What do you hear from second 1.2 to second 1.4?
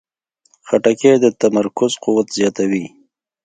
د